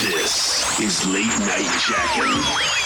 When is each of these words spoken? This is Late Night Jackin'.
This 0.00 0.80
is 0.80 1.06
Late 1.06 1.38
Night 1.38 1.70
Jackin'. 1.78 2.83